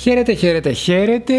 Χαίρετε, 0.00 0.32
χαίρετε, 0.32 0.72
χαίρετε. 0.72 1.34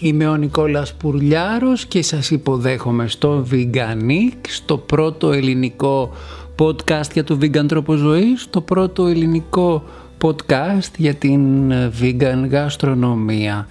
Είμαι 0.00 0.28
ο 0.28 0.36
Νικόλας 0.36 0.94
Πουρλιάρος 0.94 1.86
και 1.86 2.02
σας 2.02 2.30
υποδέχομαι 2.30 3.08
στο 3.08 3.46
Veganic, 3.52 4.34
στο 4.48 4.78
πρώτο 4.78 5.32
ελληνικό 5.32 6.12
podcast 6.56 7.12
για 7.12 7.24
το 7.24 7.38
vegan 7.42 7.68
τρόπο 7.68 7.94
ζωής, 7.94 8.46
το 8.50 8.60
πρώτο 8.60 9.06
ελληνικό 9.06 9.84
podcast 10.22 10.90
για 10.96 11.14
την 11.14 11.72
vegan 12.00 12.48
γαστρονομία. 12.50 13.66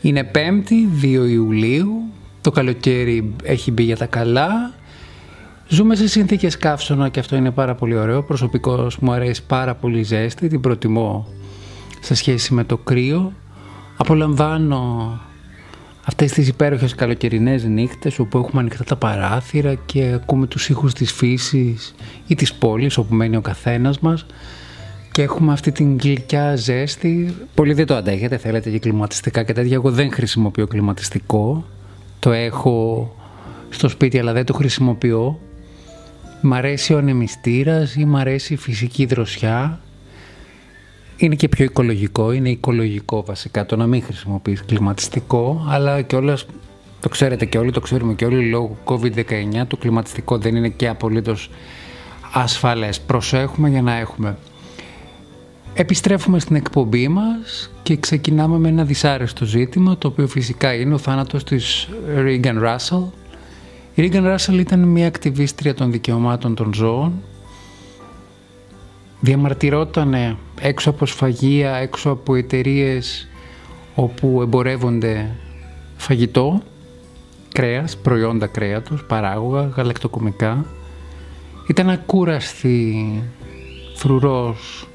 Είναι 0.00 0.30
5η, 0.34 1.04
2 1.04 1.28
Ιουλίου, 1.28 2.02
το 2.40 2.50
καλοκαίρι 2.50 3.34
έχει 3.42 3.70
μπει 3.70 3.82
για 3.82 3.96
τα 3.96 4.06
καλά. 4.06 4.72
Ζούμε 5.68 5.94
σε 5.94 6.08
συνθήκες 6.08 6.56
καύσωνα 6.56 7.08
και 7.08 7.20
αυτό 7.20 7.36
είναι 7.36 7.50
πάρα 7.50 7.74
πολύ 7.74 7.96
ωραίο. 7.96 8.22
Προσωπικώς 8.22 8.98
μου 8.98 9.12
αρέσει 9.12 9.42
πάρα 9.46 9.74
πολύ 9.74 10.02
ζέστη, 10.02 10.48
την 10.48 10.60
προτιμώ 10.60 11.26
σε 12.00 12.14
σχέση 12.14 12.54
με 12.54 12.64
το 12.64 12.76
κρύο. 12.76 13.32
Απολαμβάνω 13.96 15.20
αυτές 16.04 16.32
τις 16.32 16.48
υπέροχες 16.48 16.94
καλοκαιρινές 16.94 17.64
νύχτες 17.64 18.18
όπου 18.18 18.38
έχουμε 18.38 18.60
ανοιχτά 18.60 18.84
τα 18.84 18.96
παράθυρα 18.96 19.74
και 19.74 20.12
ακούμε 20.14 20.46
τους 20.46 20.68
ήχους 20.68 20.92
της 20.92 21.12
φύσης 21.12 21.94
ή 22.26 22.34
της 22.34 22.54
πόλης 22.54 22.96
όπου 22.96 23.14
μένει 23.14 23.36
ο 23.36 23.40
καθένας 23.40 23.98
μας 23.98 24.26
και 25.12 25.22
έχουμε 25.22 25.52
αυτή 25.52 25.72
την 25.72 25.98
γλυκιά 25.98 26.56
ζέστη. 26.56 27.34
Πολλοί 27.54 27.72
δεν 27.72 27.86
το 27.86 27.94
αντέχετε, 27.94 28.36
θέλετε 28.36 28.70
και 28.70 28.78
κλιματιστικά 28.78 29.42
και 29.42 29.52
τέτοια. 29.52 29.74
Εγώ 29.74 29.90
δεν 29.90 30.12
χρησιμοποιώ 30.12 30.66
κλιματιστικό. 30.66 31.64
Το 32.18 32.32
έχω 32.32 33.16
στο 33.70 33.88
σπίτι 33.88 34.18
αλλά 34.18 34.32
δεν 34.32 34.44
το 34.44 34.52
χρησιμοποιώ. 34.52 35.40
Μ' 36.40 36.54
αρέσει 36.54 36.94
ο 36.94 36.98
ανεμιστήρας 36.98 37.94
ή 37.94 38.04
μ' 38.04 38.16
αρέσει 38.16 38.52
η 38.52 38.56
φυσική 38.56 39.06
δροσιά 39.06 39.80
είναι 41.26 41.34
και 41.34 41.48
πιο 41.48 41.64
οικολογικό, 41.64 42.32
είναι 42.32 42.50
οικολογικό 42.50 43.22
βασικά 43.22 43.66
το 43.66 43.76
να 43.76 43.86
μην 43.86 44.02
χρησιμοποιείς 44.02 44.64
κλιματιστικό, 44.64 45.66
αλλά 45.68 46.02
και 46.02 46.16
όλα, 46.16 46.38
το 47.00 47.08
ξέρετε 47.08 47.44
και 47.44 47.58
όλοι, 47.58 47.70
το 47.70 47.80
ξέρουμε 47.80 48.14
και 48.14 48.24
όλοι, 48.24 48.48
λόγω 48.48 48.76
COVID-19 48.84 49.62
το 49.66 49.76
κλιματιστικό 49.76 50.38
δεν 50.38 50.56
είναι 50.56 50.68
και 50.68 50.88
απολύτως 50.88 51.50
ασφαλές. 52.32 53.00
Προσέχουμε 53.00 53.68
για 53.68 53.82
να 53.82 53.94
έχουμε. 53.94 54.36
Επιστρέφουμε 55.74 56.38
στην 56.38 56.56
εκπομπή 56.56 57.08
μας 57.08 57.70
και 57.82 57.96
ξεκινάμε 57.96 58.58
με 58.58 58.68
ένα 58.68 58.84
δυσάρεστο 58.84 59.44
ζήτημα, 59.44 59.98
το 59.98 60.08
οποίο 60.08 60.26
φυσικά 60.26 60.74
είναι 60.74 60.94
ο 60.94 60.98
θάνατος 60.98 61.44
της 61.44 61.88
Regan 62.16 62.64
Russell. 62.64 63.04
Η 63.94 64.10
Regan 64.12 64.34
Russell 64.34 64.58
ήταν 64.58 64.80
μια 64.80 65.06
ακτιβίστρια 65.06 65.74
των 65.74 65.90
δικαιωμάτων 65.90 66.54
των 66.54 66.74
ζώων, 66.74 67.12
διαμαρτυρότανε 69.22 70.36
έξω 70.60 70.90
από 70.90 71.06
σφαγεία, 71.06 71.74
έξω 71.74 72.10
από 72.10 72.34
εταιρείες 72.34 73.28
όπου 73.94 74.42
εμπορεύονται 74.42 75.30
φαγητό, 75.96 76.62
κρέας, 77.52 77.96
προϊόντα 77.96 78.46
κρέατος, 78.46 79.04
παράγωγα, 79.04 79.66
γαλακτοκομικά. 79.76 80.66
Ήταν 81.68 81.90
ακούραστη, 81.90 83.22
φρουρός 83.94 84.88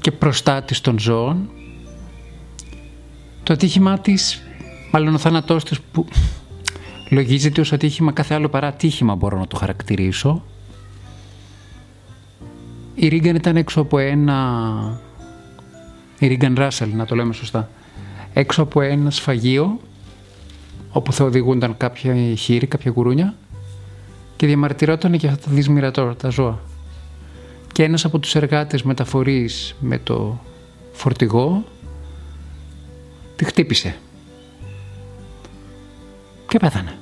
και 0.00 0.10
προστάτης 0.12 0.80
των 0.80 0.98
ζώων. 0.98 1.50
Το 3.42 3.52
ατύχημά 3.52 3.98
της, 3.98 4.42
μάλλον 4.92 5.14
ο 5.14 5.18
θάνατός 5.18 5.64
της 5.64 5.80
που 5.80 6.06
λογίζεται 7.10 7.60
ως 7.60 7.72
ατύχημα 7.72 8.12
κάθε 8.12 8.34
άλλο 8.34 8.48
παρά 8.48 8.66
ατύχημα 8.66 9.14
μπορώ 9.14 9.38
να 9.38 9.46
το 9.46 9.56
χαρακτηρίσω, 9.56 10.42
η 13.00 13.08
Ρίγκαν 13.08 13.34
ήταν 13.34 13.56
έξω 13.56 13.80
από 13.80 13.98
ένα... 13.98 15.00
Η 16.18 16.26
Ρίγκαν 16.26 16.54
Ράσελ, 16.54 16.90
να 16.94 17.04
το 17.06 17.14
λέμε 17.14 17.32
σωστά. 17.32 17.68
Έξω 18.32 18.62
από 18.62 18.80
ένα 18.80 19.10
σφαγείο 19.10 19.80
όπου 20.90 21.12
θα 21.12 21.24
οδηγούνταν 21.24 21.76
κάποια 21.76 22.34
χείρη, 22.34 22.66
κάποια 22.66 22.92
γουρούνια 22.94 23.34
και 24.36 24.46
διαμαρτυρόταν 24.46 25.14
για 25.14 25.30
αυτά 25.30 25.48
τα 25.48 25.54
δυσμυρατό, 25.54 26.14
τα 26.14 26.28
ζώα. 26.28 26.60
Και 27.72 27.82
ένας 27.82 28.04
από 28.04 28.18
τους 28.18 28.34
εργάτες 28.34 28.82
μεταφορείς 28.82 29.74
με 29.80 29.98
το 29.98 30.40
φορτηγό 30.92 31.64
τη 33.36 33.44
χτύπησε. 33.44 33.96
Και 36.48 36.58
πέθανε. 36.58 36.98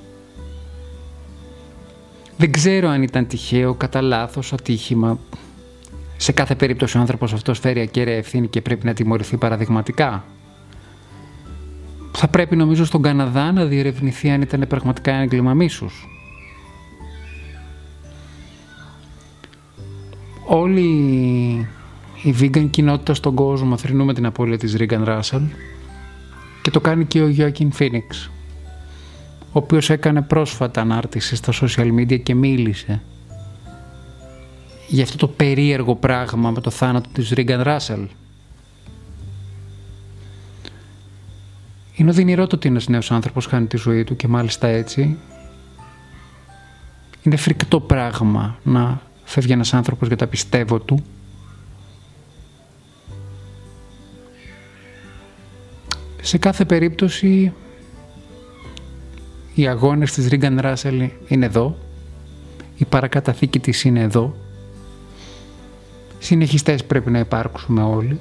Δεν 2.37 2.53
ξέρω 2.53 2.88
αν 2.88 3.03
ήταν 3.03 3.26
τυχαίο, 3.26 3.75
κατά 3.75 4.00
λάθος, 4.00 4.53
ατύχημα, 4.53 5.19
σε 6.16 6.32
κάθε 6.32 6.54
περίπτωση 6.54 6.97
ο 6.97 7.00
άνθρωπος 7.00 7.32
αυτός 7.32 7.59
φέρει 7.59 7.81
ακέραια 7.81 8.16
ευθύνη 8.16 8.49
και 8.49 8.60
πρέπει 8.60 8.87
να 8.87 8.93
τιμωρηθεί 8.93 9.37
παραδειγματικά. 9.37 10.25
Θα 12.12 12.28
πρέπει 12.28 12.56
νομίζω 12.56 12.84
στον 12.84 13.03
Καναδά 13.03 13.53
να 13.53 13.65
διερευνηθεί 13.65 14.31
αν 14.31 14.43
ήταν 14.43 14.65
πραγματικά 14.69 15.12
ένα 15.12 15.22
έγκλημα 15.22 15.55
μίσους. 15.55 16.06
Όλη 20.47 20.88
η 22.22 22.34
vegan 22.41 22.71
κοινότητα 22.71 23.15
στον 23.15 23.34
κόσμο 23.34 23.76
θρυνούμε 23.76 24.15
την 24.15 24.26
απώλεια 24.26 24.59
της 24.59 24.75
Ρίγκαν 24.75 25.05
Ράσελ 25.05 25.43
και 26.62 26.71
το 26.71 26.81
κάνει 26.81 27.05
και 27.05 27.21
ο 27.21 27.28
Γιώκιν 27.28 27.72
Φίνιξ 27.72 28.31
ο 29.56 29.59
οποίος 29.59 29.91
έκανε 29.91 30.22
πρόσφατα 30.22 30.81
ανάρτηση 30.81 31.37
στα 31.37 31.53
social 31.53 31.94
media 31.99 32.22
και 32.22 32.34
μίλησε 32.34 33.03
για 34.86 35.02
αυτό 35.02 35.16
το 35.16 35.28
περίεργο 35.28 35.94
πράγμα 35.94 36.50
με 36.50 36.60
το 36.60 36.70
θάνατο 36.70 37.08
της 37.12 37.30
Ρίγκαν 37.30 37.62
Ράσελ. 37.62 38.08
Είναι 41.94 42.10
οδυνηρό 42.10 42.47
το 42.47 42.56
ότι 42.56 42.69
ένας 42.69 42.88
νέος 42.88 43.10
άνθρωπος 43.10 43.46
χάνει 43.46 43.66
τη 43.66 43.76
ζωή 43.76 44.04
του 44.04 44.16
και 44.16 44.28
μάλιστα 44.28 44.66
έτσι. 44.66 45.16
Είναι 47.22 47.36
φρικτό 47.36 47.80
πράγμα 47.80 48.58
να 48.62 49.00
φεύγει 49.25 49.52
ένας 49.52 49.75
άνθρωπος 49.75 50.08
για 50.08 50.16
τα 50.16 50.26
πιστεύω 50.26 50.78
του. 50.80 51.04
Σε 56.20 56.38
κάθε 56.38 56.64
περίπτωση 56.64 57.52
οι 59.54 59.69
αγώνες 59.69 60.12
της 60.12 60.28
Ρίγκαν 60.28 60.60
Ράσελ 60.60 61.10
είναι 61.28 61.46
εδώ. 61.46 61.78
Η 62.76 62.84
παρακαταθήκη 62.84 63.60
της 63.60 63.84
είναι 63.84 64.00
εδώ 64.00 64.45
συνεχιστές 66.26 66.84
πρέπει 66.84 67.10
να 67.10 67.19
υπάρξουμε 67.19 67.82
όλοι. 67.82 68.20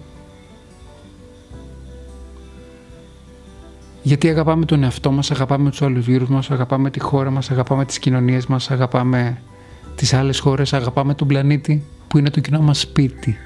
Γιατί 4.04 4.30
αγαπάμε 4.30 4.66
τον 4.66 4.84
εαυτό 4.84 5.12
μας, 5.12 5.32
αγαπάμε 5.32 5.70
τους 5.70 5.82
άλλους 5.82 6.08
γύρους 6.08 6.30
μας, 6.30 6.52
αγαπάμε 6.52 6.90
τη 6.90 7.00
χώρα 7.00 7.30
μας, 7.32 7.52
αγαπάμε 7.52 7.86
τις 7.86 8.00
κοινωνίες 8.00 8.46
μας, 8.46 8.72
αγαπάμε 8.72 9.42
τις 9.96 10.14
άλλες 10.14 10.40
χώρες, 10.40 10.74
αγαπάμε 10.74 11.14
τον 11.14 11.28
πλανήτη 11.28 11.84
που 12.08 12.18
είναι 12.18 12.30
το 12.30 12.40
κοινό 12.40 12.62
μας 12.62 12.80
σπίτι. 12.80 13.38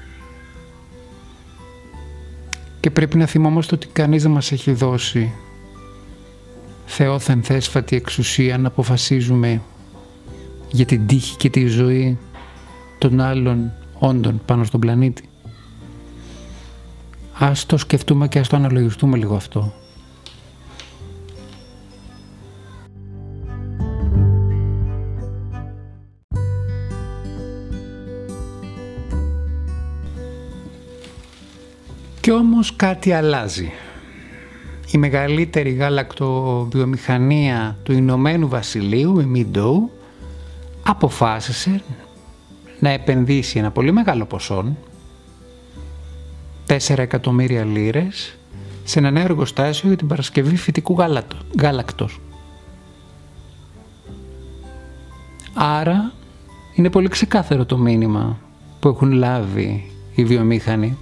Και 2.80 2.90
πρέπει 2.90 3.16
να 3.16 3.26
θυμόμαστε 3.26 3.74
ότι 3.74 3.86
κανείς 3.86 4.22
δεν 4.22 4.30
μας 4.30 4.52
έχει 4.52 4.72
δώσει 4.72 5.32
θεόθεν 6.86 7.42
θέσφατη 7.42 7.96
εξουσία 7.96 8.58
να 8.58 8.68
αποφασίζουμε 8.68 9.62
για 10.70 10.84
την 10.84 11.06
τύχη 11.06 11.36
και 11.36 11.50
τη 11.50 11.66
ζωή 11.66 12.18
των 12.98 13.20
άλλων 13.20 13.72
όντων 14.00 14.40
πάνω 14.46 14.64
στον 14.64 14.80
πλανήτη. 14.80 15.28
Ας 17.38 17.66
το 17.66 17.76
σκεφτούμε 17.76 18.28
και 18.28 18.38
ας 18.38 18.48
το 18.48 18.56
αναλογιστούμε 18.56 19.16
λίγο 19.16 19.34
αυτό. 19.34 19.72
Κι 32.20 32.30
όμως 32.30 32.76
κάτι 32.76 33.12
αλλάζει. 33.12 33.70
Η 34.92 34.98
μεγαλύτερη 34.98 35.70
γάλακτοβιομηχανία 35.70 37.76
του 37.82 37.92
Ηνωμένου 37.92 38.48
Βασιλείου, 38.48 39.20
η 39.20 39.24
Μιντόου, 39.24 39.90
αποφάσισε 40.82 41.82
να 42.80 42.88
επενδύσει 42.88 43.58
ένα 43.58 43.70
πολύ 43.70 43.92
μεγάλο 43.92 44.24
ποσό, 44.24 44.76
4 46.66 46.98
εκατομμύρια 46.98 47.64
λίρες, 47.64 48.36
σε 48.84 48.98
ένα 48.98 49.10
νέο 49.10 49.24
εργοστάσιο 49.24 49.88
για 49.88 49.96
την 49.96 50.06
παρασκευή 50.06 50.56
φυτικού 50.56 50.96
γάλακτος. 51.60 52.20
Άρα 55.54 56.12
είναι 56.74 56.90
πολύ 56.90 57.08
ξεκάθαρο 57.08 57.64
το 57.64 57.78
μήνυμα 57.78 58.38
που 58.80 58.88
έχουν 58.88 59.12
λάβει 59.12 59.90
οι 60.14 60.24
βιομήχανοι. 60.24 60.96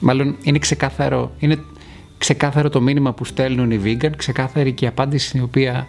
Μάλλον 0.00 0.36
είναι 0.42 0.58
ξεκάθαρο, 0.58 1.32
είναι 1.38 1.58
ξεκάθαρο 2.18 2.68
το 2.68 2.80
μήνυμα 2.80 3.12
που 3.12 3.24
στέλνουν 3.24 3.70
οι 3.70 3.80
vegan, 3.84 4.10
ξεκάθαρη 4.16 4.72
και 4.72 4.84
η 4.84 4.88
απάντηση 4.88 5.30
την 5.30 5.42
οποία 5.42 5.86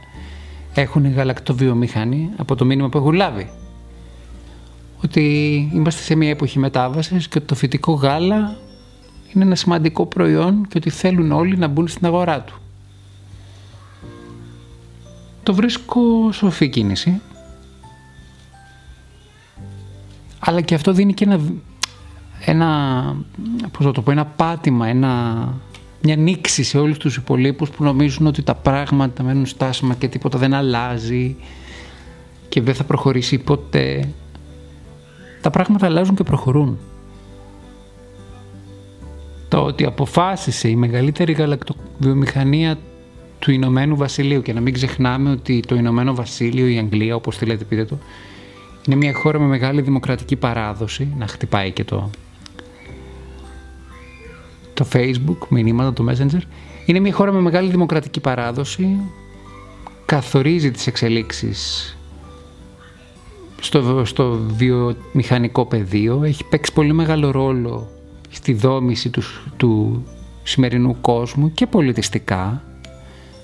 έχουν 0.74 1.06
οι 1.06 1.12
γαλακτοβιομηχανοί 1.12 2.30
από 2.38 2.56
το 2.56 2.66
μήνυμα 2.66 2.90
που 2.90 2.98
έχουν 2.98 3.14
λάβει 3.14 3.50
ότι 5.04 5.22
είμαστε 5.74 6.02
σε 6.02 6.16
μια 6.16 6.30
εποχή 6.30 6.60
μετάβασης 6.60 7.28
και 7.28 7.40
το 7.40 7.56
φυτικό 7.56 7.94
γάλα 7.94 8.58
είναι 9.34 9.44
ένα 9.44 9.56
σημαντικό 9.56 10.06
προϊόν 10.06 10.68
και 10.68 10.78
ότι 10.78 10.90
θέλουν 10.90 11.32
όλοι 11.32 11.58
να 11.58 11.68
μπουν 11.68 11.88
στην 11.88 12.06
αγορά 12.06 12.42
του. 12.42 12.56
Το 15.44 15.54
βρίσκω 15.54 16.32
σοφή 16.32 16.70
κίνηση. 16.70 17.22
Αλλά 20.40 20.62
και 20.62 20.76
αυτό 20.76 20.94
δίνει 20.94 21.14
και 21.14 21.24
ένα, 21.24 21.40
ένα, 22.46 23.16
πώς 23.72 23.94
το 23.94 24.02
πω, 24.02 24.12
ένα 24.12 24.26
πάτημα, 24.26 24.88
ένα, 24.88 25.54
μια 26.02 26.16
νήξη 26.16 26.64
σε 26.64 26.78
όλους 26.78 26.98
τους 26.98 27.16
υπολείπους 27.16 27.70
που 27.70 27.84
νομίζουν 27.84 28.28
ότι 28.28 28.44
τα 28.44 28.56
πράγματα 28.56 29.24
μένουν 29.24 29.46
στάσιμα 29.46 29.94
και 29.94 30.08
τίποτα 30.08 30.38
δεν 30.38 30.54
αλλάζει 30.54 31.36
και 32.50 32.62
δεν 32.62 32.76
θα 32.76 32.84
προχωρήσει 32.84 33.38
ποτέ. 33.38 34.14
Τα 35.42 35.50
πράγματα 35.50 35.86
αλλάζουν 35.86 36.16
και 36.16 36.24
προχωρούν. 36.24 36.78
Το 39.48 39.64
ότι 39.64 39.86
αποφάσισε 39.86 40.68
η 40.68 40.76
μεγαλύτερη 40.76 41.34
γαλακτοβιομηχανία 41.34 42.78
του 43.40 43.52
Ηνωμένου 43.52 43.96
Βασιλείου 43.96 44.42
και 44.42 44.54
να 44.54 44.62
μην 44.62 44.74
ξεχνάμε 44.74 45.32
ότι 45.32 45.60
το 45.68 45.76
Ηνωμένο 45.76 46.16
Βασίλειο, 46.16 46.68
η 46.68 46.78
Αγγλία 46.78 47.16
όπως 47.16 47.38
θέλετε 47.38 47.64
πείτε 47.64 47.86
το, 47.86 47.98
είναι 48.88 48.96
μια 48.96 49.14
χώρα 49.14 49.40
με 49.40 49.46
μεγάλη 49.46 49.82
δημοκρατική 49.82 50.36
παράδοση, 50.36 51.14
να 51.18 51.28
χτυπάει 51.28 51.72
και 51.72 51.84
το, 51.84 52.10
το 54.74 54.88
Facebook, 54.94 55.48
μηνύματα, 55.50 55.94
το 55.94 56.06
Messenger. 56.10 56.42
Είναι 56.86 57.00
μια 57.00 57.14
χώρα 57.14 57.32
με 57.32 57.40
μεγάλη 57.40 57.70
δημοκρατική 57.70 58.20
παράδοση, 58.20 58.98
καθορίζει 60.06 60.72
τις 60.72 60.88
εξελίξεις 60.88 61.96
στο, 63.62 64.06
στο 64.06 64.40
βιομηχανικό 64.48 65.66
πεδίο, 65.66 66.24
έχει 66.24 66.44
παίξει 66.44 66.74
πολύ 66.74 66.94
μεγάλο 66.94 67.32
ρόλο 67.32 67.90
στη 68.30 68.54
δόμηση 68.54 69.10
τους, 69.10 69.42
του 69.58 70.04
σημερινού 70.44 71.02
κόσμου 71.02 71.54
και 71.54 71.68
πολιτιστικά. 71.68 72.64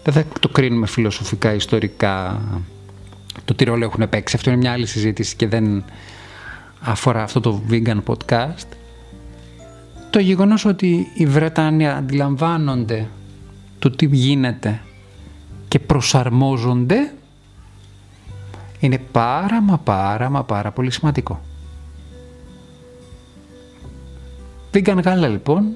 Δεν 0.03 0.13
θα 0.13 0.23
το 0.39 0.49
κρίνουμε 0.49 0.87
φιλοσοφικά, 0.87 1.53
ιστορικά, 1.53 2.41
το 3.45 3.53
τι 3.53 3.63
ρόλο 3.63 3.83
έχουν 3.83 4.09
παίξει. 4.09 4.35
Αυτό 4.35 4.49
είναι 4.49 4.59
μια 4.59 4.71
άλλη 4.71 4.85
συζήτηση 4.85 5.35
και 5.35 5.47
δεν 5.47 5.83
αφορά 6.79 7.23
αυτό 7.23 7.39
το 7.39 7.61
vegan 7.69 7.99
podcast. 8.05 8.67
Το 10.09 10.19
γεγονός 10.19 10.65
ότι 10.65 11.07
οι 11.13 11.25
Βρετανοί 11.25 11.87
αντιλαμβάνονται 11.87 13.07
το 13.79 13.89
τι 13.89 14.05
γίνεται 14.11 14.81
και 15.67 15.79
προσαρμόζονται 15.79 17.11
είναι 18.79 18.97
πάρα 18.97 19.61
μα 19.61 19.77
πάρα 19.77 20.29
μα 20.29 20.43
πάρα 20.43 20.71
πολύ 20.71 20.91
σημαντικό. 20.91 21.41
Vegan 24.71 24.99
γάλα 25.03 25.27
λοιπόν 25.27 25.73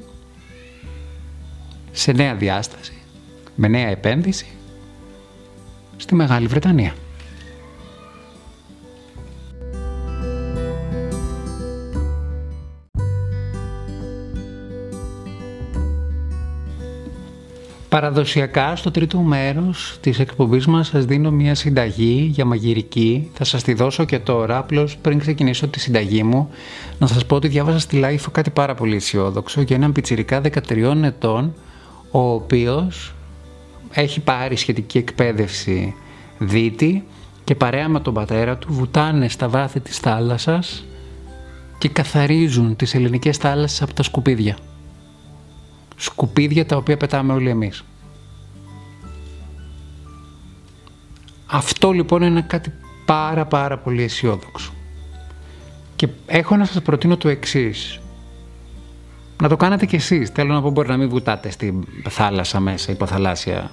σε 1.91 2.11
νέα 2.11 2.35
διάσταση, 2.35 2.93
με 3.55 3.67
νέα 3.67 3.87
επένδυση 3.87 4.47
στη 5.97 6.15
Μεγάλη 6.15 6.47
Βρετανία. 6.47 6.93
Παραδοσιακά 17.91 18.75
στο 18.75 18.91
τρίτο 18.91 19.17
μέρος 19.17 19.97
της 20.01 20.19
εκπομπής 20.19 20.65
μας 20.65 20.87
σας 20.87 21.05
δίνω 21.05 21.31
μια 21.31 21.55
συνταγή 21.55 22.29
για 22.33 22.45
μαγειρική. 22.45 23.29
Θα 23.33 23.43
σας 23.43 23.63
τη 23.63 23.73
δώσω 23.73 24.05
και 24.05 24.19
τώρα, 24.19 24.57
απλώς 24.57 24.97
πριν 24.97 25.19
ξεκινήσω 25.19 25.67
τη 25.67 25.79
συνταγή 25.79 26.23
μου, 26.23 26.49
να 26.99 27.07
σας 27.07 27.25
πω 27.25 27.35
ότι 27.35 27.47
διάβασα 27.47 27.79
στη 27.79 27.95
LiFO 27.97 28.31
κάτι 28.31 28.49
πάρα 28.49 28.75
πολύ 28.75 28.95
αισιόδοξο 28.95 29.61
για 29.61 29.75
έναν 29.75 29.91
πιτσιρικά 29.91 30.41
13 30.41 31.03
ετών, 31.03 31.53
ο 32.11 32.19
οποίος 32.19 33.13
έχει 33.91 34.19
πάρει 34.19 34.55
σχετική 34.55 34.97
εκπαίδευση 34.97 35.93
δίτη 36.37 37.03
και 37.43 37.55
παρέα 37.55 37.87
με 37.89 37.99
τον 37.99 38.13
πατέρα 38.13 38.57
του 38.57 38.73
βουτάνε 38.73 39.29
στα 39.29 39.49
βάθη 39.49 39.79
της 39.79 39.97
θάλασσας 39.97 40.85
και 41.77 41.89
καθαρίζουν 41.89 42.75
τις 42.75 42.93
ελληνικές 42.93 43.37
θάλασσες 43.37 43.81
από 43.81 43.93
τα 43.93 44.03
σκουπίδια 44.03 44.57
σκουπίδια 46.01 46.65
τα 46.65 46.75
οποία 46.75 46.97
πετάμε 46.97 47.33
όλοι 47.33 47.49
εμείς. 47.49 47.83
Αυτό 51.45 51.91
λοιπόν 51.91 52.21
είναι 52.21 52.41
κάτι 52.41 52.73
πάρα 53.05 53.45
πάρα 53.45 53.77
πολύ 53.77 54.03
αισιόδοξο. 54.03 54.71
Και 55.95 56.07
έχω 56.25 56.55
να 56.55 56.65
σας 56.65 56.81
προτείνω 56.81 57.17
το 57.17 57.29
εξής. 57.29 57.99
Να 59.41 59.47
το 59.49 59.57
κάνετε 59.57 59.85
κι 59.85 59.95
εσείς. 59.95 60.29
Θέλω 60.29 60.53
να 60.53 60.61
πω 60.61 60.69
μπορεί 60.69 60.87
να 60.87 60.97
μην 60.97 61.09
βουτάτε 61.09 61.49
στη 61.49 61.79
θάλασσα 62.09 62.59
μέσα, 62.59 62.91
υποθαλάσσια, 62.91 63.71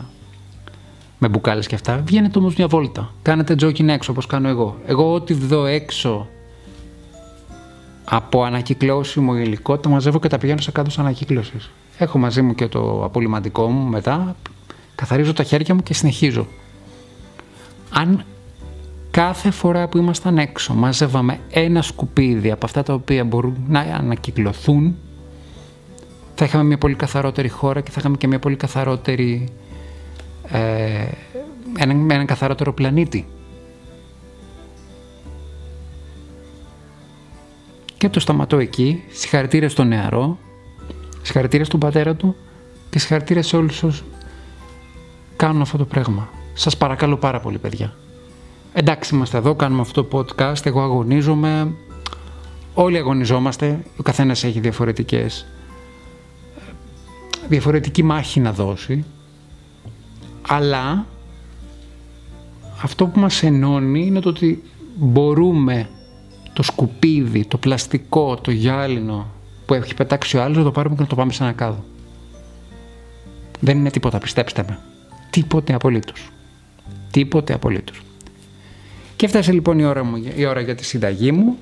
με 1.18 1.28
μπουκάλες 1.28 1.66
και 1.66 1.74
αυτά. 1.74 2.02
Βγαίνετε 2.04 2.38
όμως 2.38 2.56
μια 2.56 2.66
βόλτα. 2.66 3.14
Κάνετε 3.22 3.54
τζόκιν 3.54 3.88
έξω 3.88 4.12
όπως 4.12 4.26
κάνω 4.26 4.48
εγώ. 4.48 4.78
Εγώ 4.86 5.14
ό,τι 5.14 5.34
δω 5.34 5.66
έξω 5.66 6.28
από 8.04 8.42
ανακυκλώσιμο 8.42 9.36
υλικό 9.36 9.78
το 9.78 9.88
μαζεύω 9.88 10.18
και 10.18 10.28
τα 10.28 10.38
πηγαίνω 10.38 10.60
σε 10.60 10.70
κάτω 10.70 10.90
ανακύκλωσης. 10.96 11.70
Έχω 11.98 12.18
μαζί 12.18 12.42
μου 12.42 12.54
και 12.54 12.66
το 12.66 13.04
απολυμαντικό 13.04 13.68
μου 13.68 13.88
μετά, 13.90 14.36
καθαρίζω 14.94 15.32
τα 15.32 15.42
χέρια 15.42 15.74
μου 15.74 15.82
και 15.82 15.94
συνεχίζω. 15.94 16.46
Αν 17.90 18.24
κάθε 19.10 19.50
φορά 19.50 19.88
που 19.88 19.98
ήμασταν 19.98 20.38
έξω 20.38 20.74
μαζεύαμε 20.74 21.40
ένα 21.50 21.82
σκουπίδι 21.82 22.50
από 22.50 22.66
αυτά 22.66 22.82
τα 22.82 22.92
οποία 22.94 23.24
μπορούν 23.24 23.56
να 23.68 23.80
ανακυκλωθούν, 23.80 24.96
θα 26.34 26.44
είχαμε 26.44 26.64
μια 26.64 26.78
πολύ 26.78 26.94
καθαρότερη 26.94 27.48
χώρα 27.48 27.80
και 27.80 27.90
θα 27.90 27.96
είχαμε 28.00 28.16
και 28.16 28.26
μια 28.26 28.38
πολύ 28.38 28.56
καθαρότερη, 28.56 29.48
ε, 30.48 31.08
έναν, 31.78 32.10
έναν 32.10 32.26
καθαρότερο 32.26 32.72
πλανήτη. 32.72 33.26
Και 37.96 38.08
το 38.08 38.20
σταματώ 38.20 38.58
εκεί. 38.58 39.02
Συγχαρητήρια 39.08 39.68
στον 39.68 39.88
νεαρό 39.88 40.38
Συγχαρητήρια 41.28 41.64
στον 41.64 41.80
πατέρα 41.80 42.14
του 42.14 42.36
και 42.90 42.98
συγχαρητήρια 42.98 43.42
σε 43.42 43.56
όλους 43.56 43.82
όσους 43.82 44.04
κάνουν 45.36 45.60
αυτό 45.60 45.78
το 45.78 45.84
πράγμα. 45.84 46.28
Σας 46.54 46.76
παρακαλώ 46.76 47.16
πάρα 47.16 47.40
πολύ 47.40 47.58
παιδιά. 47.58 47.94
Εντάξει 48.72 49.14
είμαστε 49.14 49.36
εδώ, 49.36 49.54
κάνουμε 49.54 49.80
αυτό 49.80 50.04
το 50.04 50.18
podcast, 50.18 50.66
εγώ 50.66 50.82
αγωνίζομαι, 50.82 51.74
όλοι 52.74 52.96
αγωνιζόμαστε, 52.96 53.84
ο 53.96 54.02
καθένας 54.02 54.44
έχει 54.44 54.60
διαφορετικές, 54.60 55.46
διαφορετική 57.48 58.02
μάχη 58.02 58.40
να 58.40 58.52
δώσει, 58.52 59.04
αλλά 60.48 61.06
αυτό 62.82 63.06
που 63.06 63.20
μας 63.20 63.42
ενώνει 63.42 64.06
είναι 64.06 64.20
το 64.20 64.28
ότι 64.28 64.62
μπορούμε 64.96 65.88
το 66.52 66.62
σκουπίδι, 66.62 67.44
το 67.44 67.58
πλαστικό, 67.58 68.36
το 68.36 68.50
γυάλινο, 68.50 69.26
που 69.68 69.74
έχει 69.74 69.94
πετάξει 69.94 70.36
ο 70.36 70.42
άλλος 70.42 70.56
να 70.56 70.62
το 70.62 70.70
πάρουμε 70.70 70.94
και 70.94 71.02
να 71.02 71.08
το 71.08 71.14
πάμε 71.14 71.32
σε 71.32 71.42
ένα 71.42 71.52
κάδο. 71.52 71.84
Δεν 73.60 73.78
είναι 73.78 73.90
τίποτα, 73.90 74.18
πιστέψτε 74.18 74.64
με. 74.68 74.78
Τίποτε 75.30 75.74
απολύτως. 75.74 76.30
Τίποτε 77.10 77.52
απολύτως. 77.52 78.02
Και 79.16 79.26
έφτασε 79.26 79.52
λοιπόν 79.52 79.78
η 79.78 79.84
ώρα, 79.84 80.04
μου, 80.04 80.32
η 80.36 80.44
ώρα 80.44 80.60
για 80.60 80.74
τη 80.74 80.84
συνταγή 80.84 81.32
μου. 81.32 81.58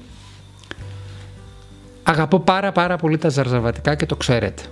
Αγαπώ 2.02 2.40
πάρα 2.40 2.72
πάρα 2.72 2.96
πολύ 2.96 3.18
τα 3.18 3.28
ζαρζαβατικά 3.28 3.94
και 3.94 4.06
το 4.06 4.16
ξέρετε. 4.16 4.62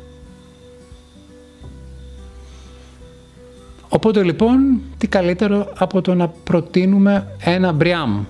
Οπότε 3.88 4.22
λοιπόν, 4.22 4.80
τι 4.98 5.06
καλύτερο 5.06 5.72
από 5.78 6.00
το 6.00 6.14
να 6.14 6.28
προτείνουμε 6.28 7.36
ένα 7.38 7.72
μπριάμ 7.72 8.24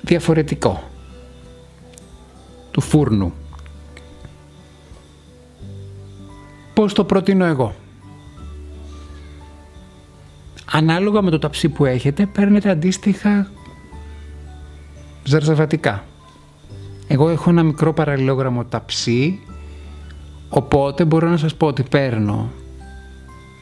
διαφορετικό 0.00 0.82
του 2.70 2.80
φούρνου. 2.80 3.32
Πώς 6.74 6.92
το 6.92 7.04
προτείνω 7.04 7.44
εγώ; 7.44 7.74
Ανάλογα 10.72 11.22
με 11.22 11.30
το 11.30 11.38
ταψί 11.38 11.68
που 11.68 11.84
έχετε 11.84 12.26
παίρνετε 12.26 12.70
αντίστοιχα 12.70 13.50
ζαρζαβατικά. 15.24 16.04
Εγώ 17.06 17.28
έχω 17.28 17.50
ένα 17.50 17.62
μικρό 17.62 17.92
παραλληλόγραμμο 17.92 18.64
ταψί 18.64 19.40
οπότε 20.48 21.04
μπορώ 21.04 21.28
να 21.28 21.36
σας 21.36 21.54
πω 21.54 21.66
ότι 21.66 21.82
παίρνω 21.82 22.50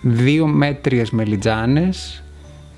δύο 0.02 0.46
μέτριες 0.46 1.10
μελιτζάνες, 1.10 2.22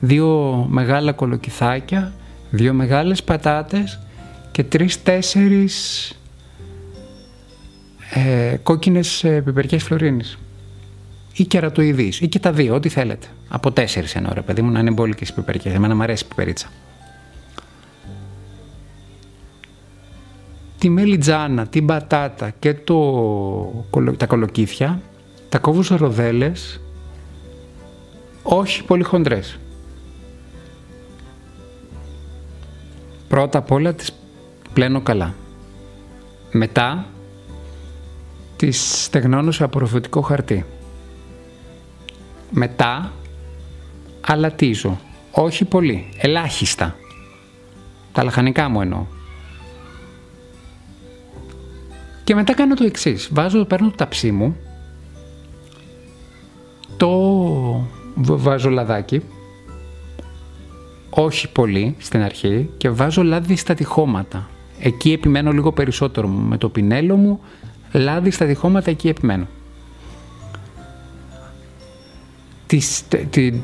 δύο 0.01 0.67
μεγάλα 0.71 1.13
κολοκυθάκια 1.13 2.13
δύο 2.51 2.73
μεγάλες 2.73 3.23
πατάτες 3.23 4.01
και 4.53 4.65
τρεις-τέσσερις 4.65 6.13
ε, 8.11 8.57
κόκκινες 8.63 9.25
ε, 9.25 9.41
πιπερικές 9.41 9.83
φλωρίνης 9.83 10.39
ή 11.33 11.45
κερατοειδείς 11.45 12.21
ή 12.21 12.29
και 12.29 12.39
τα 12.39 12.53
δύο, 12.53 12.75
ό,τι 12.75 12.89
θέλετε. 12.89 13.27
Από 13.49 13.73
τέσσερις 13.73 14.15
εννοώ 14.15 14.33
ρε 14.35 14.43
παιδί 14.43 14.63
μου 14.63 14.71
να 14.71 14.79
είναι 14.79 14.91
μπόλικες 14.91 15.33
πιπερικές. 15.33 15.75
Εμένα 15.75 15.95
μου 15.95 16.03
αρέσει 16.03 16.25
η 16.25 16.29
πιπερίτσα. 16.29 16.69
τη 20.79 20.89
μελιτζάνα, 20.89 21.67
την 21.67 21.87
πατάτα 21.87 22.51
και 22.59 22.75
το, 22.75 23.87
τα 24.17 24.27
κολοκύθια 24.27 25.01
τα 25.49 25.59
κόβω 25.59 25.83
σε 25.83 25.97
ροδέλες 25.97 26.81
όχι 28.43 28.85
πολύ 28.85 29.03
χοντρές. 29.03 29.59
Πρώτα 33.29 33.59
απ' 33.59 33.71
όλα 33.71 33.95
τις 33.95 34.13
πλένω 34.73 35.01
καλά. 35.01 35.35
Μετά 36.53 37.07
τις 38.57 39.03
στεγνώνω 39.05 39.51
σε 39.51 39.65
απορροφητικό 39.65 40.21
χαρτί. 40.21 40.65
Μετά 42.51 43.13
αλατίζω. 44.21 44.99
Όχι 45.31 45.65
πολύ, 45.65 46.09
ελάχιστα. 46.17 46.97
Τα 48.13 48.25
λαχανικά 48.25 48.69
μου 48.69 48.81
εννοώ. 48.81 49.07
Και 52.25 52.35
μετά 52.35 52.55
κάνω 52.55 52.75
το 52.75 52.85
εξής. 52.85 53.29
Βάζω, 53.33 53.65
παίρνω 53.65 53.89
το 53.89 53.97
ταψί 53.97 54.31
μου, 54.31 54.57
το 56.97 57.17
βάζω 58.17 58.71
λαδάκι, 58.71 59.23
όχι 61.21 61.49
πολύ 61.49 61.95
στην 61.99 62.23
αρχή 62.23 62.69
και 62.77 62.91
βάζω 62.91 63.23
λάδι 63.23 63.57
στα 63.57 63.75
τυχώματα. 63.75 64.49
Εκεί 64.81 65.13
επιμένω 65.13 65.53
λίγο 65.53 65.73
περισσότερο 65.73 66.29
με 66.29 66.57
το 66.57 66.69
πινέλο 66.69 67.17
μου, 67.17 67.41
λάδι 67.93 68.31
στα 68.31 68.47
τυχώματα 68.47 68.91
εκεί 68.91 69.09
επιμένω. 69.09 69.47
Τις, 72.67 73.03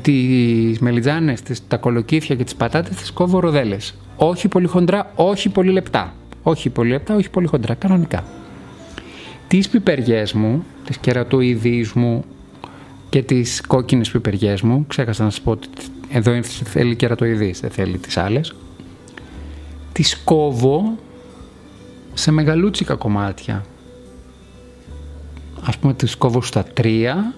τις 0.01 0.79
μελιτζάνες, 0.79 1.41
τις, 1.41 1.67
τα 1.67 1.77
κολοκύθια 1.77 2.35
και 2.35 2.43
τις 2.43 2.55
πατάτες 2.55 2.95
τις 2.95 3.11
κόβω 3.11 3.39
ροδέλες. 3.39 3.95
Όχι 4.15 4.47
πολύ 4.47 4.67
χοντρά, 4.67 5.11
όχι 5.15 5.49
πολύ 5.49 5.71
λεπτά. 5.71 6.13
Όχι 6.43 6.69
πολύ 6.69 6.89
λεπτά, 6.89 7.15
όχι 7.15 7.29
πολύ 7.29 7.47
χοντρά, 7.47 7.73
κανονικά. 7.73 8.23
Τις 9.47 9.69
πιπεριές 9.69 10.33
μου, 10.33 10.65
τις 10.85 10.97
κερατοειδείς 10.97 11.93
μου 11.93 12.23
και 13.09 13.23
τις 13.23 13.61
κόκκινες 13.67 14.11
πιπεριές 14.11 14.61
μου, 14.61 14.85
ξέχασα 14.87 15.23
να 15.23 15.29
σας 15.29 15.41
πω 15.41 15.51
ότι 15.51 15.67
εδώ 16.09 16.43
θέλει 16.43 16.95
κερατοειδείς, 16.95 17.59
δεν 17.59 17.69
θέλει 17.69 17.97
τις 17.97 18.17
άλλες, 18.17 18.55
τις 19.91 20.17
κόβω 20.23 20.97
σε 22.13 22.31
μεγαλούτσικα 22.31 22.95
κομμάτια. 22.95 23.65
Ας 25.61 25.77
πούμε 25.77 25.93
τις 25.93 26.15
κόβω 26.15 26.41
στα 26.41 26.63
τρία 26.63 27.35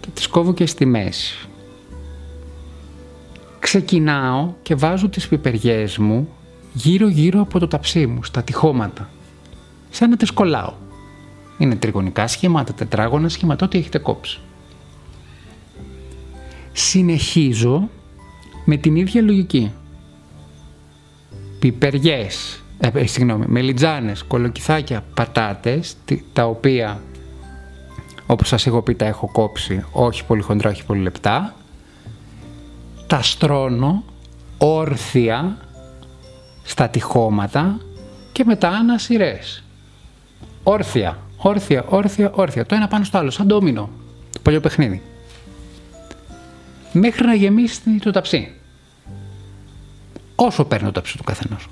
και 0.00 0.08
τις 0.14 0.26
κόβω 0.26 0.54
και 0.54 0.66
στη 0.66 0.84
μέση. 0.84 1.48
Ξεκινάω 3.58 4.52
και 4.62 4.74
βάζω 4.74 5.08
τις 5.08 5.28
πιπεριές 5.28 5.98
μου 5.98 6.28
γύρω 6.72 7.08
γύρω 7.08 7.40
από 7.40 7.58
το 7.58 7.68
ταψί 7.68 8.06
μου, 8.06 8.24
στα 8.24 8.42
τυχώματα. 8.42 9.08
Σαν 9.90 10.10
να 10.10 10.16
τις 10.16 10.30
κολλάω. 10.30 10.72
Είναι 11.58 11.76
τριγωνικά 11.76 12.26
σχήματα, 12.26 12.72
τετράγωνα 12.72 13.28
σχήματα, 13.28 13.66
ό,τι 13.66 13.78
έχετε 13.78 13.98
κόψει. 13.98 14.40
Συνεχίζω 16.72 17.88
με 18.64 18.76
την 18.76 18.96
ίδια 18.96 19.22
λογική. 19.22 19.72
Πιπεριές, 21.58 22.62
ε, 22.78 22.90
ε, 22.94 23.06
συγγνώμη, 23.06 23.44
μελιτζάνες, 23.48 24.22
κολοκυθάκια, 24.22 25.04
πατάτες, 25.14 25.96
τα 26.32 26.46
οποία 26.46 27.00
όπως 28.26 28.48
σας 28.48 28.66
έχω 28.66 28.82
πει 28.82 28.94
τα 28.94 29.04
έχω 29.06 29.30
κόψει, 29.32 29.84
όχι 29.92 30.24
πολύ 30.24 30.42
χοντρά, 30.42 30.70
όχι 30.70 30.84
πολύ 30.84 31.00
λεπτά. 31.00 31.54
Τα 33.06 33.22
στρώνω 33.22 34.04
όρθια 34.58 35.56
στα 36.62 36.88
τυχώματα 36.88 37.80
και 38.32 38.44
μετά 38.44 38.68
ανασυρές. 38.68 39.64
Όρθια, 40.62 41.18
όρθια, 41.36 41.84
όρθια, 41.88 42.30
όρθια. 42.34 42.66
Το 42.66 42.74
ένα 42.74 42.88
πάνω 42.88 43.04
στο 43.04 43.18
άλλο, 43.18 43.30
σαν 43.30 43.46
ντόμινο. 43.46 43.90
Το 44.32 44.40
παλιό 44.42 44.60
παιχνίδι. 44.60 45.02
Μέχρι 46.92 47.26
να 47.26 47.34
γεμίσει 47.34 47.98
το 47.98 48.10
ταψί. 48.10 48.52
Όσο 50.34 50.64
παίρνει 50.64 50.86
το 50.86 50.92
ταψί 50.92 51.16
του 51.16 51.24
καθενός. 51.24 51.68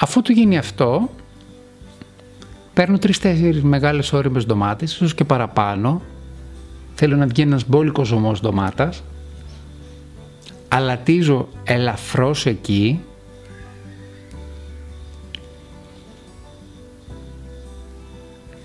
Αφού 0.00 0.22
του 0.22 0.32
γίνει 0.32 0.58
αυτό, 0.58 1.10
παίρνω 2.74 2.98
τρει-τέσσερι 2.98 3.62
μεγάλες 3.62 4.12
όριμες 4.12 4.46
ντομάτες, 4.46 4.92
ίσως 4.92 5.14
και 5.14 5.24
παραπάνω. 5.24 6.02
Θέλω 6.94 7.16
να 7.16 7.26
βγει 7.26 7.42
ένας 7.42 7.68
μπόλικος 7.68 8.06
ζωμό 8.06 8.32
ντομάτας. 8.32 9.02
Αλατίζω 10.68 11.48
ελαφρώς 11.64 12.46
εκεί. 12.46 13.00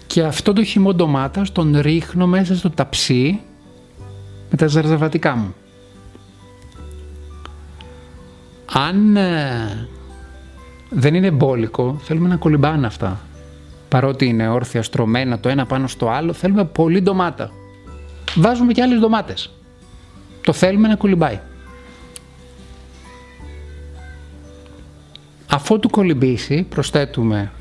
Και 0.07 0.23
αυτό 0.23 0.53
το 0.53 0.63
χυμό 0.63 0.93
ντομάτας 0.93 1.51
τον 1.51 1.77
ρίχνω 1.79 2.27
μέσα 2.27 2.55
στο 2.55 2.69
ταψί 2.69 3.39
με 4.49 4.57
τα 4.57 4.67
ζαρζαβατικά 4.67 5.35
μου. 5.35 5.55
Αν 8.73 9.17
ε, 9.17 9.87
δεν 10.89 11.13
είναι 11.13 11.31
μπόλικο, 11.31 11.99
θέλουμε 12.03 12.27
να 12.27 12.35
κολυμπάνε 12.35 12.87
αυτά. 12.87 13.19
Παρότι 13.89 14.25
είναι 14.25 14.49
όρθια 14.49 14.83
στρωμένα 14.83 15.39
το 15.39 15.49
ένα 15.49 15.65
πάνω 15.65 15.87
στο 15.87 16.09
άλλο, 16.09 16.33
θέλουμε 16.33 16.65
πολύ 16.65 17.01
ντομάτα. 17.01 17.51
Βάζουμε 18.35 18.73
και 18.73 18.81
άλλες 18.81 18.99
ντομάτες. 18.99 19.49
Το 20.41 20.53
θέλουμε 20.53 20.87
να 20.87 20.95
κολυμπάει. 20.95 21.39
Αφού 25.51 25.79
του 25.79 25.89
κολυμπήσει, 25.89 26.65
προσθέτουμε 26.69 27.51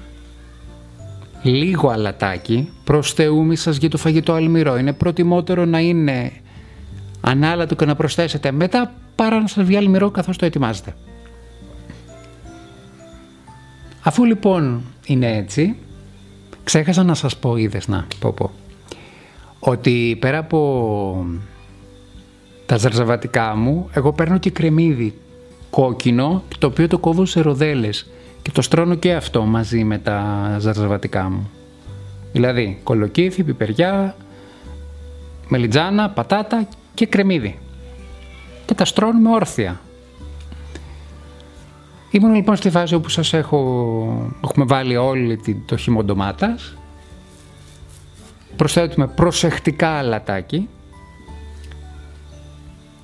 λίγο 1.43 1.89
αλατάκι, 1.89 2.73
προς 2.85 3.13
Θεού 3.13 3.45
μη 3.45 3.57
σας 3.57 3.77
για 3.77 3.91
το 3.91 3.99
φαγητό 3.99 4.33
αλμυρό. 4.33 4.79
Είναι 4.79 4.93
προτιμότερο 4.93 5.65
να 5.65 5.81
είναι 5.81 6.33
ανάλατο 7.21 7.75
και 7.75 7.85
να 7.85 7.95
προσθέσετε 7.95 8.53
μετά 8.53 8.93
παρά 9.15 9.41
να 9.41 9.47
σας 9.47 9.65
βγει 9.65 9.77
αλμυρό 9.77 10.11
καθώς 10.11 10.37
το 10.37 10.45
ετοιμάζετε. 10.45 10.95
Αφού 14.03 14.25
λοιπόν 14.25 14.83
είναι 15.07 15.37
έτσι, 15.37 15.77
ξέχασα 16.65 17.03
να 17.03 17.15
σας 17.15 17.37
πω, 17.37 17.57
είδες 17.57 17.89
να 17.89 18.07
πω 18.19 18.33
πω, 18.33 18.51
ότι 19.59 20.17
πέρα 20.21 20.39
από 20.39 21.27
τα 22.67 22.77
ζαρζαβατικά 22.77 23.57
μου, 23.57 23.89
εγώ 23.93 24.13
παίρνω 24.13 24.39
και 24.39 24.51
κρεμμύδι 24.51 25.15
κόκκινο, 25.71 26.43
το 26.59 26.67
οποίο 26.67 26.89
το 26.89 26.99
κόβω 26.99 27.25
σε 27.25 27.41
ροδέλες 27.41 28.07
και 28.43 28.51
το 28.51 28.63
στρώνω 28.63 28.95
και 28.95 29.15
αυτό 29.15 29.43
μαζί 29.43 29.85
με 29.85 29.99
τα 29.99 30.57
ζαρζαβατικά 30.59 31.31
μου. 31.31 31.51
Δηλαδή, 32.33 32.81
κολοκύθι, 32.83 33.43
πιπεριά, 33.43 34.17
μελιτζάνα, 35.49 36.11
πατάτα 36.11 36.69
και 36.99 37.07
κρεμμύδι. 37.07 37.59
Και 38.65 38.75
τα 38.75 38.85
στρώνουμε 38.85 39.31
όρθια. 39.31 39.81
Ήμουν 42.11 42.35
λοιπόν 42.35 42.57
στη 42.57 42.71
φάση 42.71 42.95
όπου 42.95 43.09
σας 43.09 43.33
έχω, 43.33 44.33
έχουμε 44.45 44.65
βάλει 44.65 44.97
όλη 44.97 45.41
το 45.67 45.77
χυμό 45.77 46.05
ντομάτας. 46.05 46.77
Προσθέτουμε 48.57 49.07
προσεκτικά 49.07 49.89
αλατάκι. 49.89 50.69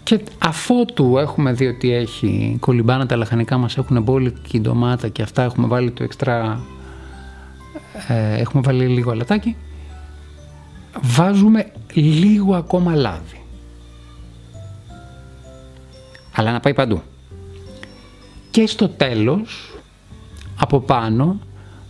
Και 0.02 0.20
αφότου 0.38 1.18
έχουμε 1.18 1.52
δει 1.52 1.66
ότι 1.66 1.92
έχει 1.92 2.56
κολυμπάνα 2.60 3.06
τα 3.06 3.16
λαχανικά 3.16 3.56
μας 3.56 3.76
έχουν 3.76 4.02
μπόλικη 4.02 4.60
ντομάτα 4.60 5.08
και 5.08 5.22
αυτά 5.22 5.42
έχουμε 5.42 5.66
βάλει 5.66 5.90
το 5.90 6.02
εξτρά, 6.04 6.60
ε, 8.08 8.40
έχουμε 8.40 8.62
βάλει 8.62 8.86
λίγο 8.86 9.10
αλατάκι, 9.10 9.56
βάζουμε 11.02 11.72
λίγο 11.94 12.54
ακόμα 12.54 12.94
λάδι. 12.94 13.43
Αλλά 16.34 16.52
να 16.52 16.60
πάει 16.60 16.74
παντού 16.74 17.02
και 18.54 18.66
στο 18.66 18.88
τέλος 18.88 19.74
από 20.56 20.80
πάνω 20.80 21.38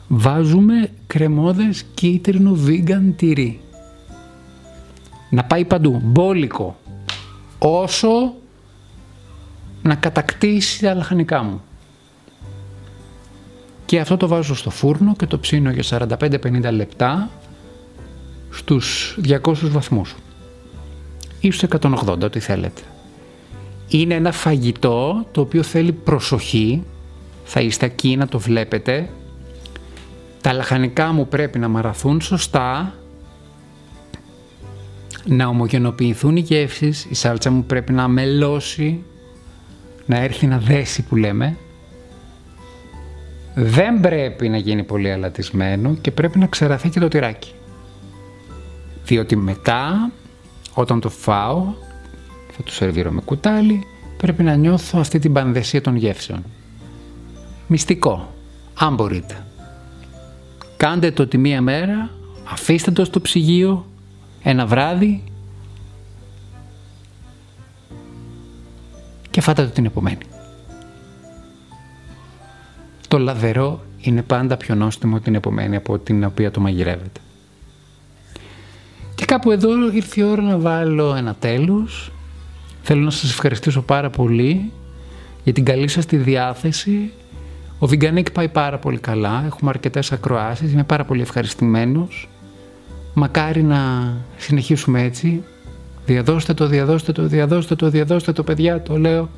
βάζουμε 0.08 0.90
κρεμόδες 1.06 1.84
κίτρινο 1.94 2.56
vegan 2.66 3.12
τυρί. 3.16 3.60
Να 5.30 5.44
πάει 5.44 5.64
παντού, 5.64 6.00
μπόλικο, 6.04 6.76
όσο 7.58 8.34
να 9.82 9.94
κατακτήσει 9.94 10.80
τα 10.80 10.94
λαχανικά 10.94 11.42
μου. 11.42 11.62
Και 13.84 14.00
αυτό 14.00 14.16
το 14.16 14.28
βάζω 14.28 14.54
στο 14.54 14.70
φούρνο 14.70 15.14
και 15.16 15.26
το 15.26 15.38
ψήνω 15.38 15.70
για 15.70 16.08
45-50 16.08 16.72
λεπτά 16.72 17.30
στους 18.50 19.18
200 19.24 19.54
βαθμούς 19.54 20.14
ή 21.40 21.50
στους 21.50 21.68
180, 21.80 22.18
ό,τι 22.22 22.40
θέλετε 22.40 22.82
είναι 24.00 24.14
ένα 24.14 24.32
φαγητό 24.32 25.26
το 25.30 25.40
οποίο 25.40 25.62
θέλει 25.62 25.92
προσοχή, 25.92 26.84
θα 27.44 27.60
είστε 27.60 27.86
εκεί 27.86 28.16
να 28.16 28.26
το 28.26 28.38
βλέπετε. 28.38 29.08
Τα 30.40 30.52
λαχανικά 30.52 31.12
μου 31.12 31.28
πρέπει 31.28 31.58
να 31.58 31.68
μαραθούν 31.68 32.20
σωστά, 32.20 32.94
να 35.24 35.46
ομογενοποιηθούν 35.46 36.36
οι 36.36 36.40
γεύσεις, 36.40 37.04
η 37.04 37.14
σάλτσα 37.14 37.50
μου 37.50 37.64
πρέπει 37.64 37.92
να 37.92 38.08
μελώσει, 38.08 39.02
να 40.06 40.16
έρθει 40.16 40.46
να 40.46 40.58
δέσει 40.58 41.02
που 41.02 41.16
λέμε 41.16 41.56
Δεν 43.54 44.00
πρέπει 44.00 44.48
να 44.48 44.56
γίνει 44.56 44.82
πολύ 44.82 45.12
αλατισμένο 45.12 45.94
και 45.94 46.10
πρέπει 46.10 46.38
να 46.38 46.46
ξεραθεί 46.46 46.88
και 46.88 47.00
το 47.00 47.08
τυράκι. 47.08 47.52
Διότι 49.04 49.36
μετά, 49.36 50.10
όταν 50.74 51.00
το 51.00 51.10
φάω, 51.10 51.74
θα 52.56 52.62
το 52.62 52.72
σερβίρω 52.72 53.10
με 53.10 53.20
κουτάλι, 53.20 53.86
πρέπει 54.16 54.42
να 54.42 54.54
νιώθω 54.54 54.98
αυτή 54.98 55.18
την 55.18 55.32
πανδεσία 55.32 55.80
των 55.80 55.96
γεύσεων. 55.96 56.44
Μυστικό, 57.66 58.34
αν 58.78 58.94
μπορείτε. 58.94 59.46
Κάντε 60.76 61.10
το 61.10 61.26
τη 61.26 61.38
μία 61.38 61.62
μέρα, 61.62 62.10
αφήστε 62.44 62.90
το 62.90 63.04
στο 63.04 63.20
ψυγείο, 63.20 63.86
ένα 64.42 64.66
βράδυ 64.66 65.22
και 69.30 69.40
φάτε 69.40 69.64
το 69.64 69.70
την 69.70 69.84
επομένη. 69.84 70.24
Το 73.08 73.18
λαδερό 73.18 73.80
είναι 74.00 74.22
πάντα 74.22 74.56
πιο 74.56 74.74
νόστιμο 74.74 75.20
την 75.20 75.34
επομένη 75.34 75.76
από 75.76 75.98
την 75.98 76.24
οποία 76.24 76.50
το 76.50 76.60
μαγειρεύετε. 76.60 77.20
Και 79.14 79.24
κάπου 79.24 79.50
εδώ 79.50 79.90
ήρθε 79.92 80.20
η 80.20 80.24
ώρα 80.24 80.42
να 80.42 80.58
βάλω 80.58 81.14
ένα 81.14 81.34
τέλος. 81.34 82.12
Θέλω 82.86 83.00
να 83.00 83.10
σας 83.10 83.30
ευχαριστήσω 83.30 83.82
πάρα 83.82 84.10
πολύ 84.10 84.72
για 85.44 85.52
την 85.52 85.64
καλή 85.64 85.88
σας 85.88 86.06
τη 86.06 86.16
διάθεση. 86.16 87.10
Ο 87.78 87.86
Veganic 87.90 88.32
πάει 88.32 88.48
πάρα 88.48 88.78
πολύ 88.78 88.98
καλά, 88.98 89.42
έχουμε 89.46 89.70
αρκετές 89.70 90.12
ακροάσεις, 90.12 90.72
είμαι 90.72 90.84
πάρα 90.84 91.04
πολύ 91.04 91.20
ευχαριστημένος. 91.20 92.28
Μακάρι 93.14 93.62
να 93.62 94.12
συνεχίσουμε 94.36 95.02
έτσι. 95.02 95.42
Διαδώστε 96.06 96.54
το, 96.54 96.66
διαδώστε 96.66 97.12
το, 97.12 97.26
διαδώστε 97.26 97.74
το, 97.74 97.90
διαδώστε 97.90 98.32
το 98.32 98.42
παιδιά, 98.42 98.82
το 98.82 98.98
λέω. 98.98 99.28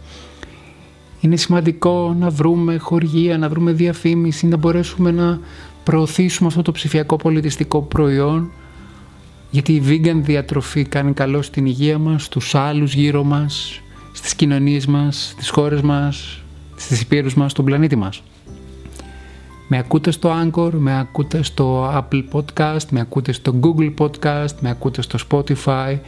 Είναι 1.21 1.37
σημαντικό 1.37 2.17
να 2.19 2.31
βρούμε 2.31 2.77
χορηγία, 2.77 3.39
να 3.39 3.49
βρούμε 3.49 3.73
διαφήμιση, 3.73 4.47
να 4.47 4.57
μπορέσουμε 4.57 5.11
να 5.11 5.41
προωθήσουμε 5.85 6.49
αυτό 6.49 6.63
το 6.63 6.73
ψηφιακό 6.73 7.17
πολιτιστικό 7.17 7.83
προϊόν 7.83 8.51
γιατί 9.51 9.73
η 9.73 9.83
vegan 9.87 10.21
διατροφή 10.23 10.85
κάνει 10.85 11.13
καλό 11.13 11.43
στην 11.43 11.67
υγεία 11.67 11.99
μας, 11.99 12.25
στους 12.25 12.55
άλλους 12.55 12.95
γύρω 12.95 13.25
μας, 13.25 13.81
στις 14.13 14.35
κοινωνίες 14.35 14.87
μας, 14.87 15.29
στις 15.31 15.49
χώρες 15.49 15.81
μας, 15.81 16.43
στις 16.77 17.01
υπήρους 17.01 17.35
μας, 17.35 17.51
στον 17.51 17.65
πλανήτη 17.65 17.97
μας. 17.97 18.23
Με 19.69 19.79
ακούτε 19.79 20.11
στο 20.11 20.33
Anchor, 20.43 20.71
με 20.73 20.99
ακούτε 20.99 21.43
στο 21.43 21.91
Apple 21.91 22.25
Podcast, 22.33 22.87
με 22.91 23.01
ακούτε 23.01 23.33
στο 23.33 23.55
Google 23.63 23.95
Podcast, 23.99 24.55
με 24.61 24.71
ακούτε 24.71 25.03
στο 25.03 25.19
Spotify, 25.31 25.99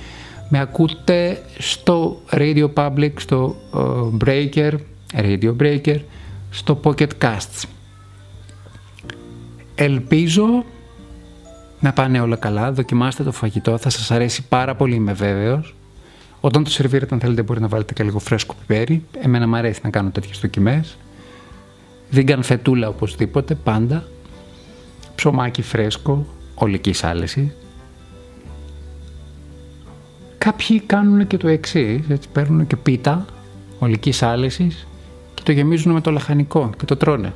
με 0.48 0.60
ακούτε 0.60 1.42
στο 1.58 2.20
Radio 2.30 2.68
Public, 2.74 3.10
στο 3.16 3.56
uh, 3.72 4.24
Breaker, 4.24 4.72
Radio 5.14 5.56
Breaker, 5.60 5.98
στο 6.50 6.80
Pocket 6.84 7.08
Casts. 7.22 7.64
Ελπίζω 9.74 10.64
να 11.80 11.92
πάνε 11.92 12.20
όλα 12.20 12.36
καλά, 12.36 12.72
δοκιμάστε 12.72 13.22
το 13.22 13.32
φαγητό, 13.32 13.78
θα 13.78 13.90
σας 13.90 14.10
αρέσει 14.10 14.42
πάρα 14.48 14.74
πολύ 14.74 14.94
είμαι 14.94 15.12
βέβαιος. 15.12 15.74
Όταν 16.40 16.64
το 16.64 16.70
σερβίρετε 16.70 17.14
αν 17.14 17.20
θέλετε 17.20 17.42
μπορείτε 17.42 17.64
να 17.64 17.70
βάλετε 17.70 17.92
και 17.92 18.02
λίγο 18.02 18.18
φρέσκο 18.18 18.54
πιπέρι. 18.54 19.04
Εμένα 19.20 19.48
μου 19.48 19.56
αρέσει 19.56 19.80
να 19.82 19.90
κάνω 19.90 20.10
τέτοιες 20.10 20.38
δοκιμές. 20.38 20.96
Vegan 22.12 22.38
φετούλα 22.42 22.88
οπωσδήποτε, 22.88 23.54
πάντα. 23.54 24.04
Ψωμάκι 25.14 25.62
φρέσκο, 25.62 26.26
ολική 26.54 26.94
άλεση. 27.02 27.52
Κάποιοι 30.38 30.80
κάνουν 30.80 31.26
και 31.26 31.36
το 31.36 31.48
εξής, 31.48 32.00
έτσι 32.08 32.28
παίρνουν 32.32 32.66
και 32.66 32.76
πίτα 32.76 33.26
ολική 33.78 34.12
άλεση 34.20 34.76
και 35.34 35.42
το 35.42 35.52
γεμίζουν 35.52 35.92
με 35.92 36.00
το 36.00 36.10
λαχανικό 36.10 36.70
και 36.78 36.84
το 36.84 36.96
τρώνε. 36.96 37.32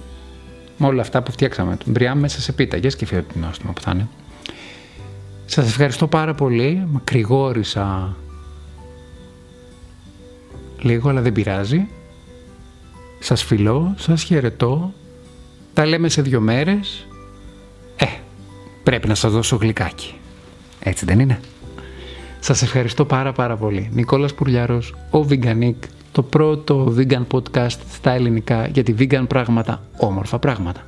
Με 0.79 0.87
όλα 0.87 1.01
αυτά 1.01 1.23
που 1.23 1.33
φτιάξαμε. 1.33 1.77
Τον 1.77 1.93
μπριάμ 1.93 2.19
μέσα 2.19 2.41
σε 2.41 2.53
πίτα. 2.53 2.77
Για 2.77 2.91
σκεφτείτε 2.91 3.25
την 3.33 3.41
νόστιμο 3.41 3.73
που 3.73 3.81
θα 3.81 3.91
είναι. 3.95 4.09
Σας 5.55 5.69
ευχαριστώ 5.69 6.07
πάρα 6.07 6.35
πολύ. 6.35 6.87
Μακρηγόρησα 6.91 8.17
λίγο, 10.81 11.09
αλλά 11.09 11.21
δεν 11.21 11.33
πειράζει. 11.33 11.89
Σας 13.19 13.43
φιλώ, 13.43 13.95
σας 13.97 14.23
χαιρετώ. 14.23 14.93
Τα 15.75 15.87
λέμε 15.87 16.09
σε 16.09 16.23
δύο 16.23 16.41
μέρες. 16.41 17.07
Ε, 17.97 18.07
πρέπει 18.83 19.09
να 19.09 19.15
σας 19.15 19.33
δώσω 19.33 19.57
γλυκάκι. 19.57 20.15
Έτσι 20.81 21.05
δεν 21.05 21.21
είναι; 21.21 21.41
Σας 22.41 22.63
ευχαριστώ 22.63 23.05
πάρα 23.05 23.33
πάρα 23.33 23.57
πολύ. 23.57 23.91
Νικόλας 23.93 24.35
Πουρλιάρος, 24.35 24.95
ο 25.11 25.27
Veganic, 25.29 25.77
το 26.13 26.23
πρώτο 26.23 26.95
vegan 26.99 27.27
podcast 27.33 27.79
στα 27.93 28.11
ελληνικά 28.11 28.67
για 28.67 28.83
τη 28.83 28.95
vegan 28.99 29.25
πράγματα, 29.29 29.83
όμορφα 29.97 30.39
πράγματα. 30.39 30.87